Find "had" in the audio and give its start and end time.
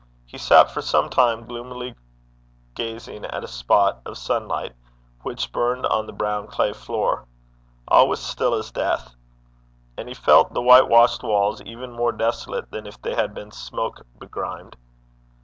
13.13-13.35